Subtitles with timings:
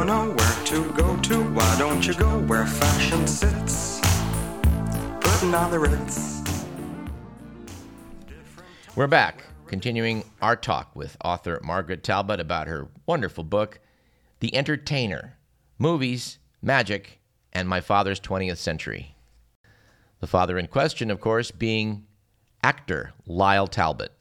[0.00, 4.00] don't know where to go to, why don't you go where fashion sits?
[5.20, 6.40] Putting on the ritz.
[8.96, 13.78] We're back, continuing our talk with author Margaret Talbot about her wonderful book,
[14.38, 15.36] The Entertainer
[15.78, 17.20] Movies, Magic,
[17.52, 19.16] and My Father's 20th Century.
[20.20, 22.06] The father in question, of course, being
[22.62, 24.12] actor Lyle Talbot.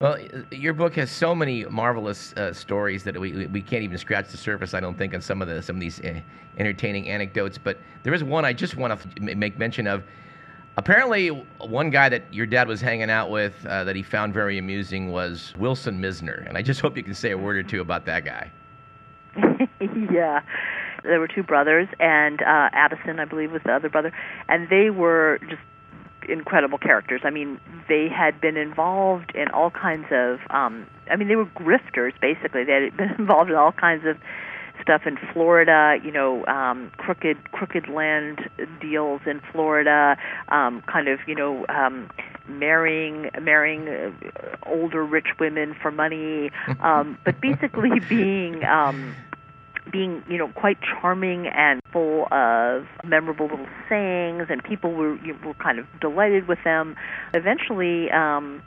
[0.00, 0.16] Well,
[0.50, 4.38] your book has so many marvelous uh, stories that we, we can't even scratch the
[4.38, 4.72] surface.
[4.72, 6.18] I don't think on some of the some of these uh,
[6.56, 7.58] entertaining anecdotes.
[7.58, 10.02] But there is one I just want to make mention of.
[10.78, 11.28] Apparently,
[11.58, 15.12] one guy that your dad was hanging out with uh, that he found very amusing
[15.12, 18.06] was Wilson Mizner, and I just hope you can say a word or two about
[18.06, 18.50] that guy.
[20.10, 20.40] yeah,
[21.02, 24.12] there were two brothers, and uh, Addison, I believe, was the other brother,
[24.48, 25.60] and they were just
[26.28, 27.22] incredible characters.
[27.24, 31.46] I mean, they had been involved in all kinds of um I mean, they were
[31.46, 32.64] grifters basically.
[32.64, 34.16] They had been involved in all kinds of
[34.82, 38.48] stuff in Florida, you know, um crooked crooked land
[38.80, 40.16] deals in Florida,
[40.48, 42.10] um kind of, you know, um
[42.48, 44.10] marrying marrying uh,
[44.64, 49.14] older rich women for money, um but basically being um
[49.90, 55.36] being you know quite charming and full of memorable little sayings, and people were you
[55.44, 56.96] were kind of delighted with them.
[57.34, 58.10] Eventually.
[58.10, 58.62] um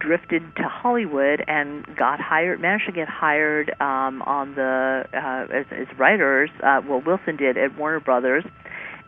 [0.00, 5.66] drifted to Hollywood and got hired, managed to get hired um, on the uh, as,
[5.70, 6.50] as writers.
[6.62, 8.44] Uh, well, Wilson did at Warner Brothers,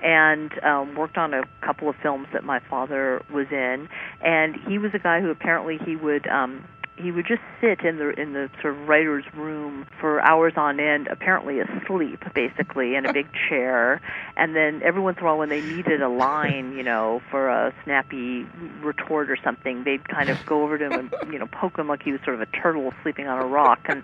[0.03, 3.89] and um, worked on a couple of films that my father was in.
[4.23, 6.65] And he was a guy who apparently he would um,
[6.97, 10.81] he would just sit in the in the sort of writer's room for hours on
[10.81, 14.01] end, apparently asleep, basically, in a big chair.
[14.37, 17.49] And then every once in a while, when they needed a line, you know, for
[17.49, 18.47] a snappy
[18.83, 21.89] retort or something, they'd kind of go over to him and you know poke him
[21.89, 24.03] like he was sort of a turtle sleeping on a rock and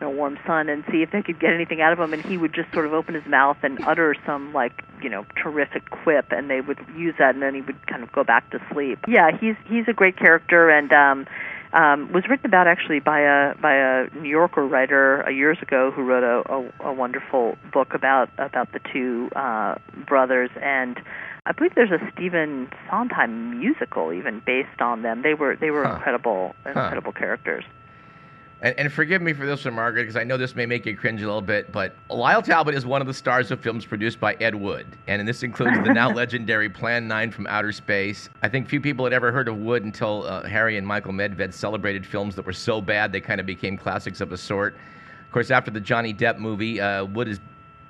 [0.00, 2.12] in a warm sun, and see if they could get anything out of him.
[2.12, 5.26] And he would just sort of open his mouth and utter some like you know
[5.42, 8.48] terrific quip, and they would use that, and then he would kind of go back
[8.50, 9.00] to sleep.
[9.08, 11.26] Yeah, he's he's a great character, and um
[11.72, 15.90] um, was written about actually by a by a New Yorker writer uh, years ago
[15.90, 19.74] who wrote a, a, a wonderful book about about the two uh,
[20.06, 20.98] brothers and
[21.46, 25.22] I believe there's a Stephen Sondheim musical even based on them.
[25.22, 25.94] They were they were Huh.
[25.96, 27.64] incredible incredible characters.
[28.60, 30.96] And, and forgive me for this one, Margaret, because I know this may make you
[30.96, 34.18] cringe a little bit, but Lyle Talbot is one of the stars of films produced
[34.18, 34.86] by Ed Wood.
[35.06, 38.28] And this includes the now legendary Plan 9 from Outer Space.
[38.42, 41.52] I think few people had ever heard of Wood until uh, Harry and Michael Medved
[41.52, 44.74] celebrated films that were so bad they kind of became classics of a sort.
[44.74, 47.38] Of course, after the Johnny Depp movie, uh, Wood is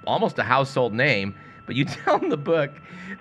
[0.06, 1.35] almost a household name.
[1.65, 2.71] But you tell in the book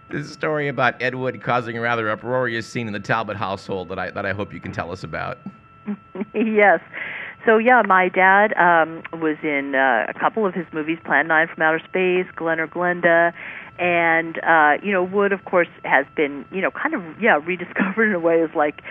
[0.09, 3.99] this story about Ed Wood causing a rather uproarious scene in the Talbot household that
[3.99, 5.37] I, that I hope you can tell us about.
[6.33, 6.81] yes.
[7.47, 11.47] So yeah, my dad um, was in uh, a couple of his movies, Plan Nine
[11.47, 13.31] from Outer Space, Glen or Glenda,
[13.79, 18.09] and uh, you know Wood, of course, has been you know kind of yeah rediscovered
[18.09, 18.81] in a way as like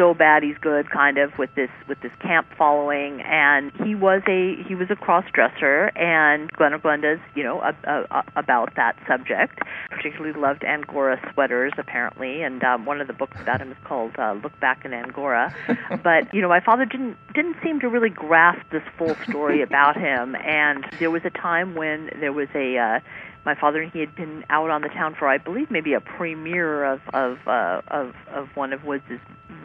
[0.00, 3.20] so bad he's good kind of with this with this camp following.
[3.20, 7.60] And he was a he was a cross dresser and Glen or Glenda's you know
[7.60, 9.58] a, a, a, about that subject.
[9.90, 14.12] Particularly loved Angora sweaters apparently and um, one of the books about him is called
[14.18, 15.54] uh, Look Back in Angora.
[16.02, 19.96] But you know my father didn't didn't seem to really grasp this full story about
[19.96, 20.34] him.
[20.36, 23.00] And there was a time when there was a uh,
[23.44, 26.00] my father and he had been out on the town for I believe maybe a
[26.00, 29.04] premiere of of uh, of of one of Wood's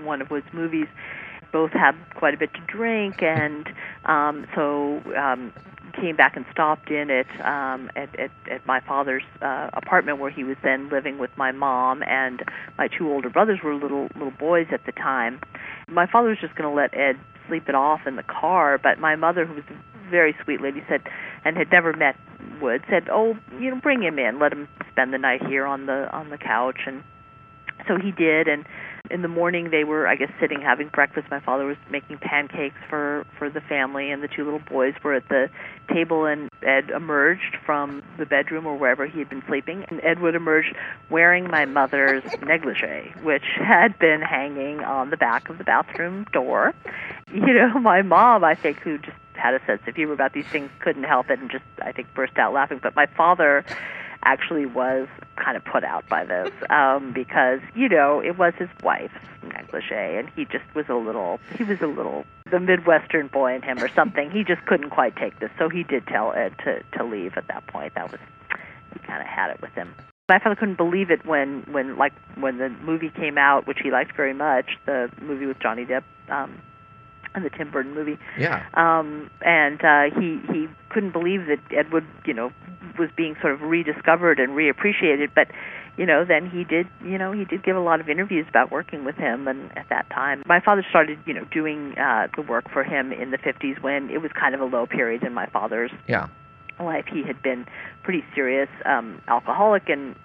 [0.04, 0.88] one of Wood's movies.
[1.52, 3.66] Both had quite a bit to drink, and
[4.04, 5.54] um, so um,
[6.00, 10.30] came back and stopped in at um, at, at at my father's uh, apartment where
[10.30, 12.44] he was then living with my mom and
[12.78, 15.40] my two older brothers were little little boys at the time.
[15.88, 17.18] My father was just going to let Ed
[17.48, 20.84] sleep it off in the car, but my mother, who was a very sweet lady,
[20.90, 21.02] said
[21.44, 22.16] and had never met
[22.62, 24.40] Wood, said, "Oh, you know, bring him in.
[24.40, 27.04] Let him spend the night here on the on the couch." And
[27.88, 28.66] so he did, and
[29.12, 31.28] in the morning they were i guess sitting having breakfast.
[31.30, 35.14] My father was making pancakes for for the family and the two little boys were
[35.14, 35.50] at the
[35.94, 40.20] table and ed emerged from the bedroom or wherever he had been sleeping and ed
[40.20, 40.74] would emerge
[41.10, 46.74] wearing my mother's negligee which had been hanging on the back of the bathroom door.
[47.34, 50.48] You know my mom i think who just had a sense of humor about these
[50.48, 52.80] things couldn't help it and just i think burst out laughing.
[52.82, 53.66] But my father
[54.26, 55.08] actually was
[55.38, 59.14] kind of put out by this um because you know it was his wife's
[59.44, 63.62] negligee and he just was a little he was a little the midwestern boy in
[63.62, 64.30] him or something.
[64.30, 67.48] He just couldn't quite take this so he did tell ed to to leave at
[67.48, 67.94] that point.
[67.96, 68.20] That was
[68.94, 69.94] he kind of had it with him.
[70.28, 73.92] My father couldn't believe it when when like when the movie came out which he
[73.92, 76.60] liked very much the movie with johnny depp um
[77.36, 78.18] in the Tim Burton movie.
[78.38, 78.66] Yeah.
[78.74, 82.52] Um, and uh, he he couldn't believe that Ed Wood, you know,
[82.98, 85.30] was being sort of rediscovered and reappreciated.
[85.36, 85.48] But
[85.98, 88.70] you know, then he did, you know, he did give a lot of interviews about
[88.70, 89.48] working with him.
[89.48, 93.14] And at that time, my father started, you know, doing uh, the work for him
[93.14, 96.28] in the 50s when it was kind of a low period in my father's Yeah.
[96.82, 97.06] life.
[97.10, 97.66] He had been
[98.04, 100.16] pretty serious um, alcoholic and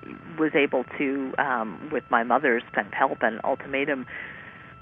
[0.41, 4.07] was able to, um, with my mother's kind of help and ultimatum,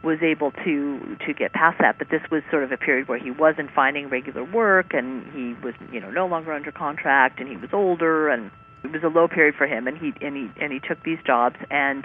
[0.02, 1.98] was able to to get past that.
[1.98, 5.54] But this was sort of a period where he wasn't finding regular work, and he
[5.64, 8.50] was, you know, no longer under contract, and he was older, and
[8.84, 9.86] it was a low period for him.
[9.86, 12.04] And he and he and he took these jobs, and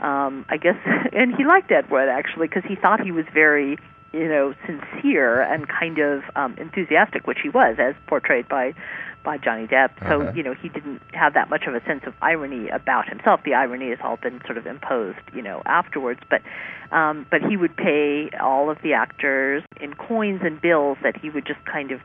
[0.00, 0.76] um, I guess,
[1.12, 3.78] and he liked Ed Wood actually because he thought he was very
[4.12, 8.74] you know, sincere and kind of um, enthusiastic, which he was, as portrayed by
[9.22, 9.90] by Johnny Depp.
[10.08, 10.32] So Uh-huh.
[10.34, 13.42] you know, he didn't have that much of a sense of irony about himself.
[13.44, 16.20] The irony has all been sort of imposed, you know, afterwards.
[16.28, 16.42] But
[16.90, 21.30] um, but he would pay all of the actors in coins and bills that he
[21.30, 22.00] would just kind of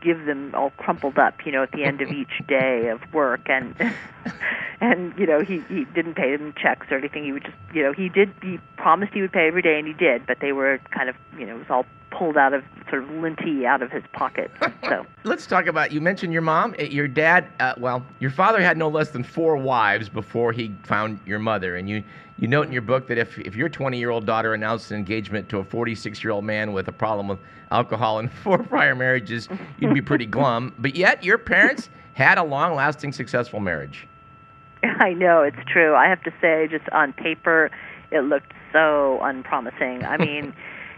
[0.00, 3.40] give them all crumpled up, you know, at the end of each day of work
[3.48, 3.74] and
[4.80, 7.82] and you know he he didn't pay them checks or anything he would just you
[7.82, 10.52] know he did he promised he would pay every day and he did but they
[10.52, 13.82] were kind of you know it was all pulled out of sort of linty out
[13.82, 14.50] of his pocket
[14.84, 15.92] so Let's talk about.
[15.92, 17.48] You mentioned your mom, Uh, your dad.
[17.60, 21.76] Uh, well, your father had no less than four wives before he found your mother,
[21.76, 22.02] and you
[22.38, 24.96] you note in your book that if if your 20 year old daughter announced an
[24.96, 27.38] engagement to a 46 year old man with a problem with
[27.70, 30.72] alcohol and four prior marriages, you'd be pretty glum.
[30.78, 34.06] But yet, your parents had a long lasting, successful marriage.
[34.82, 35.94] I know it's true.
[35.94, 37.70] I have to say, just on paper,
[38.10, 40.04] it looked so unpromising.
[40.04, 40.54] I mean,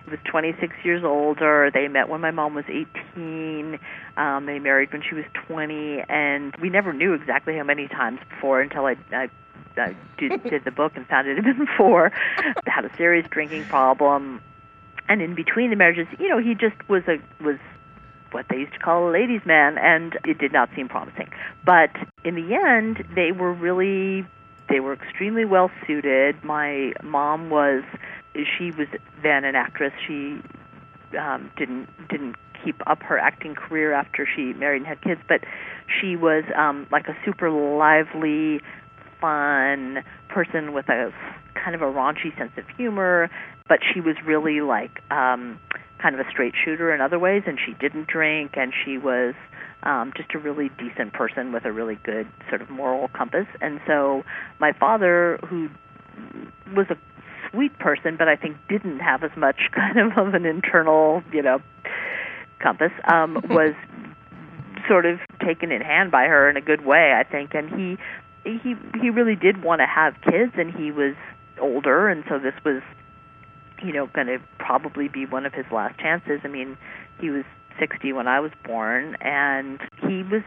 [0.09, 1.71] was 26 years older.
[1.73, 3.79] They met when my mom was 18.
[4.17, 8.21] Um, they married when she was 20, and we never knew exactly how many times
[8.29, 8.97] before until I.
[9.13, 9.29] I
[9.77, 12.11] I did, did the book and found it had been four.
[12.67, 14.41] Had a serious drinking problem,
[15.09, 17.57] and in between the marriages, you know, he just was a was
[18.33, 21.31] what they used to call a ladies' man, and it did not seem promising.
[21.65, 21.91] But
[22.25, 24.27] in the end, they were really
[24.69, 26.43] they were extremely well suited.
[26.45, 27.83] My mom was
[28.35, 28.89] she was
[29.23, 29.93] then an actress.
[30.07, 30.41] She
[31.19, 35.41] um, didn't didn't keep up her acting career after she married and had kids, but
[36.01, 38.61] she was um, like a super lively,
[39.21, 41.13] fun person with a
[41.55, 43.31] kind of a raunchy sense of humor.
[43.69, 45.59] But she was really like um,
[46.03, 49.35] kind of a straight shooter in other ways, and she didn't drink, and she was
[49.83, 53.47] um, just a really decent person with a really good sort of moral compass.
[53.61, 54.23] And so
[54.59, 55.69] my father, who
[56.75, 56.97] was a
[57.51, 61.43] sweet person, but I think didn't have as much kind of of an internal, you
[61.43, 61.61] know,
[62.61, 63.75] compass, um, was
[64.89, 67.55] sort of taken in hand by her in a good way, I think.
[67.55, 67.99] And he
[68.45, 71.15] he he really did want to have kids, and he was
[71.61, 72.83] older, and so this was,
[73.83, 76.41] you know, going to probably be one of his last chances.
[76.45, 76.79] I mean,
[77.21, 77.45] he was
[77.79, 80.43] 60 when I was born, and he was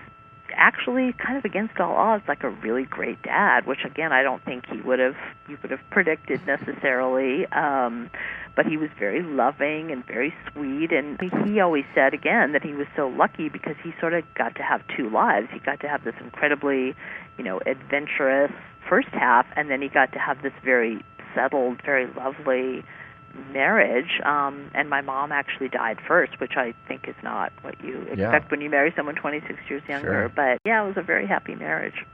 [0.55, 4.43] actually kind of against all odds like a really great dad which again i don't
[4.45, 5.15] think he would have
[5.47, 7.45] he would have predicted necessarily.
[7.47, 8.09] Um
[8.55, 10.91] but he was very loving and very sweet.
[10.91, 14.55] And he always said again that he was so lucky because he sort of got
[14.55, 15.47] to have two lives.
[15.51, 16.95] He got to have this incredibly
[17.37, 18.51] you know adventurous
[18.87, 22.83] first half and then he got to have this very settled very lovely
[23.51, 28.01] marriage um and my mom actually died first which i think is not what you
[28.01, 28.39] expect Yeah.
[28.49, 30.29] when you marry someone 26 years younger Sure.
[30.29, 32.05] but yeah it was a very happy marriage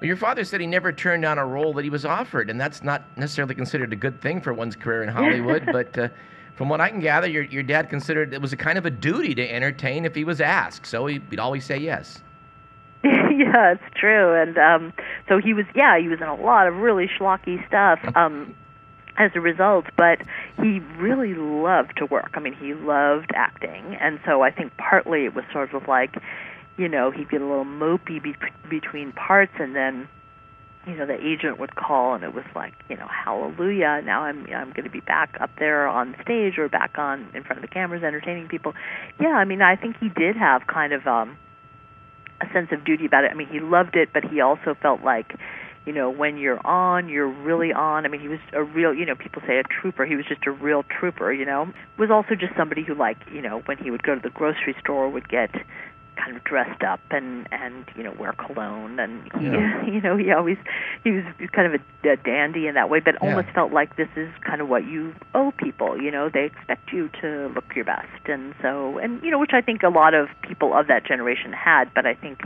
[0.00, 2.60] Well, your father said he never turned down a role that he was offered, and
[2.60, 5.64] that's not necessarily considered a good thing for one's career in Hollywood.
[5.72, 6.08] but uh,
[6.56, 8.90] from what I can gather, your, your dad considered it was a kind of a
[8.90, 12.20] duty to entertain if he was asked, so he, he'd always say yes.
[13.04, 14.34] yeah, it's true.
[14.34, 14.92] And um
[15.28, 18.54] so he was yeah, he was in a lot of really schlocky stuff um
[19.16, 20.18] as a result, but
[20.56, 22.32] he really loved to work.
[22.34, 23.96] I mean, he loved acting.
[24.00, 26.16] And so I think partly it was sort of like,
[26.76, 28.34] you know, he'd get a little mopey be-
[28.68, 30.08] between parts and then
[30.86, 34.46] you know, the agent would call and it was like, you know, hallelujah, now I'm
[34.54, 37.62] I'm going to be back up there on stage or back on in front of
[37.62, 38.74] the cameras entertaining people.
[39.18, 41.38] Yeah, I mean, I think he did have kind of um
[42.40, 43.30] a sense of duty about it.
[43.30, 45.38] I mean, he loved it, but he also felt like,
[45.86, 48.06] you know, when you're on, you're really on.
[48.06, 50.06] I mean, he was a real, you know, people say a trooper.
[50.06, 51.72] He was just a real trooper, you know.
[51.98, 54.74] Was also just somebody who, like, you know, when he would go to the grocery
[54.80, 55.50] store, would get
[56.16, 59.84] kind of dressed up and and you know wear cologne and he, Yeah.
[59.92, 60.56] you know he always
[61.02, 63.30] he was kind of a, a dandy in that way but Yeah.
[63.30, 66.92] almost felt like this is kind of what you owe people you know they expect
[66.92, 70.14] you to look your best and so and you know which I think a lot
[70.14, 72.42] of people of that generation had but I think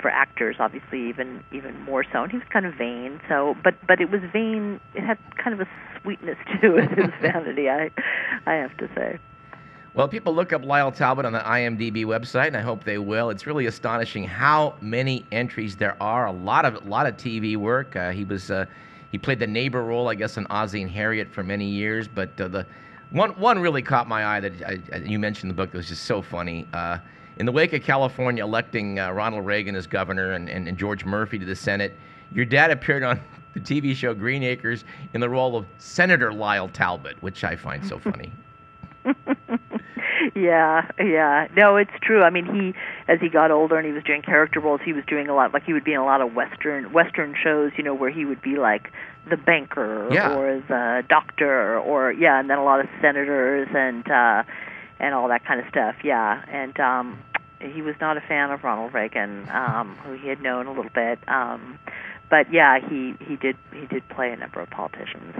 [0.00, 3.74] for actors obviously even even more so and he was kind of vain so but
[3.86, 5.68] but it was vain it had kind of a
[6.00, 7.90] sweetness to it his vanity I
[8.46, 9.18] I have to say
[9.94, 13.30] Well, people look up Lyle Talbot on the IMDb website, and I hope they will.
[13.30, 16.26] It's really astonishing how many entries there are.
[16.26, 17.96] A lot of a lot of TV work.
[17.96, 18.66] Uh, he was uh,
[19.10, 22.06] he played the neighbor role, I guess, in Ozzie and Harriet for many years.
[22.06, 22.66] But uh, the
[23.10, 25.88] one one really caught my eye that I, you mentioned in the book that was
[25.88, 26.66] just so funny.
[27.38, 31.04] In the wake of California electing uh, Ronald Reagan as governor and, and, and George
[31.04, 31.94] Murphy to the Senate,
[32.32, 33.20] your dad appeared on
[33.54, 37.86] the TV show Green Acres in the role of Senator Lyle Talbot, which I find
[37.86, 38.32] so funny.
[40.34, 41.46] yeah, yeah.
[41.56, 42.22] No, it's true.
[42.22, 42.74] I mean, he
[43.10, 45.54] as he got older and he was doing character roles, he was doing a lot
[45.54, 48.24] like he would be in a lot of western western shows, you know, where he
[48.24, 48.92] would be like
[49.30, 50.34] the banker Yeah.
[50.34, 54.42] or the doctor or yeah, and then a lot of senators and uh
[55.00, 55.94] and all that kind of stuff.
[56.02, 56.44] Yeah.
[56.48, 57.18] And um
[57.60, 60.90] he was not a fan of Ronald Reagan, um who he had known a little
[60.94, 61.18] bit.
[61.28, 61.78] Um
[62.30, 65.34] but yeah, he he did he did play a number of politicians.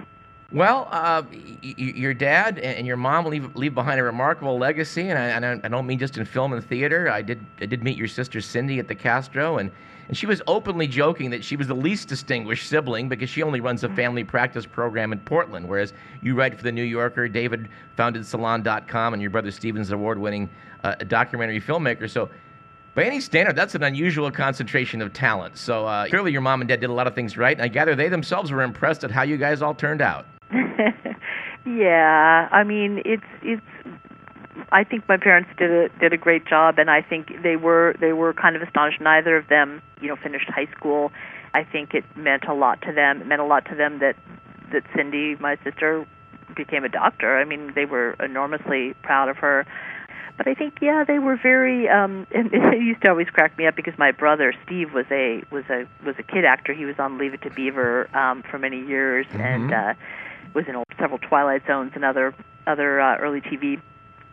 [0.51, 5.19] Well, uh, y- your dad and your mom leave leave behind a remarkable legacy, and
[5.19, 7.11] I, and I don't mean just in film and theater.
[7.11, 9.71] I did I did meet your sister Cindy at the Castro, and,
[10.09, 13.61] and she was openly joking that she was the least distinguished sibling because she only
[13.61, 17.29] runs a family practice program in Portland, whereas you write for the New Yorker.
[17.29, 20.49] David founded Salon.com, and your brother Stephen's award-winning
[20.83, 22.09] uh, documentary filmmaker.
[22.09, 22.31] So.
[22.95, 25.57] By any standard, that's an unusual concentration of talent.
[25.57, 27.69] So uh, clearly, your mom and dad did a lot of things right, and I
[27.69, 30.27] gather they themselves were impressed at how you guys all turned out.
[31.67, 33.63] yeah, I mean it's it's.
[34.73, 37.95] I think my parents did a did a great job, and I think they were
[38.01, 39.01] they were kind of astonished.
[39.01, 41.13] Neither of them, you know, finished high school.
[41.55, 43.21] I think it meant a lot to them.
[43.21, 44.17] It meant a lot to them that
[44.73, 46.07] that Cindy, my sister,
[46.57, 47.39] became a doctor.
[47.39, 49.67] I mean, they were enormously proud of her.
[50.37, 51.89] But I think yeah, they were very.
[51.89, 55.43] Um, and it used to always crack me up because my brother Steve was a
[55.51, 56.73] was a was a kid actor.
[56.73, 59.95] He was on Leave It to Beaver um, for many years and uh,
[60.59, 62.35] was in several Twilight Zones and other
[62.67, 63.81] other uh, early TV.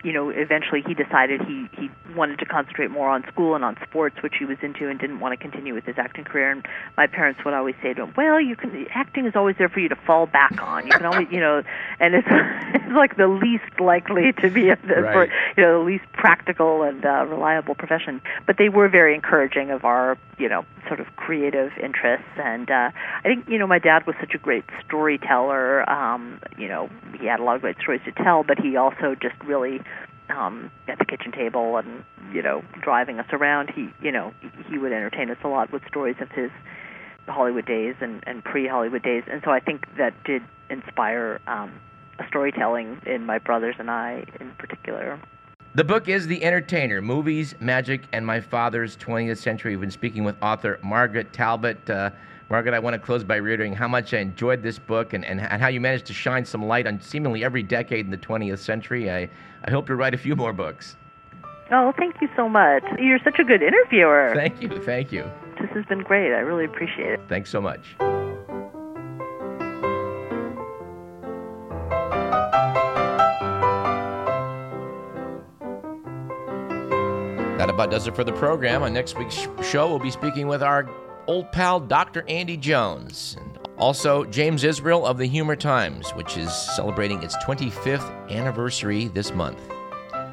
[0.04, 3.76] You know, eventually he decided he he wanted to concentrate more on school and on
[3.88, 6.52] sports, which he was into, and didn't want to continue with his acting career.
[6.52, 6.66] And
[6.96, 9.80] my parents would always say to him, "Well, you can acting is always there for
[9.80, 10.86] you to fall back on.
[10.86, 11.64] You can always, you know,
[12.00, 15.26] and it's it's like the least likely to be a, for
[15.58, 18.22] you know the least practical and uh, reliable profession.
[18.46, 22.92] But they were very encouraging of our you know sort of creative interests, and uh,
[22.94, 25.88] I think you know my dad was such a great storyteller.
[25.90, 26.90] Um, you know
[27.20, 29.82] he had a lot of great stories to tell, but he also just really
[30.30, 33.72] um, at the kitchen table and you know driving us around.
[33.74, 34.34] He you know
[34.70, 36.52] he would entertain us a lot with stories of his
[37.28, 41.72] Hollywood days and, and pre-Hollywood days, and so I think that did inspire um,
[42.28, 45.20] storytelling in my brothers and I in particular.
[45.76, 49.74] The book is The Entertainer Movies, Magic, and My Father's 20th Century.
[49.74, 51.90] We've been speaking with author Margaret Talbot.
[51.90, 52.12] Uh,
[52.50, 55.42] Margaret, I want to close by reiterating how much I enjoyed this book and, and,
[55.42, 58.60] and how you managed to shine some light on seemingly every decade in the 20th
[58.60, 59.12] century.
[59.12, 59.30] I,
[59.66, 60.96] I hope to write a few more books.
[61.70, 62.86] Oh, thank you so much.
[62.98, 64.32] You're such a good interviewer.
[64.34, 64.70] Thank you.
[64.70, 65.30] Thank you.
[65.60, 66.34] This has been great.
[66.34, 67.20] I really appreciate it.
[67.28, 67.98] Thanks so much.
[77.76, 78.84] About does it for the program.
[78.84, 80.90] On next week's show, we'll be speaking with our
[81.28, 82.24] old pal, Dr.
[82.30, 83.36] Andy Jones.
[83.38, 89.34] And also, James Israel of the Humor Times, which is celebrating its 25th anniversary this
[89.34, 89.60] month.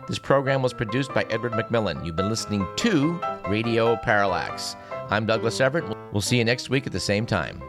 [0.07, 2.07] This program was produced by Edward McMillan.
[2.07, 4.77] You've been listening to Radio Parallax.
[5.11, 5.85] I'm Douglas Everett.
[6.13, 7.61] We'll see you next week at the same time.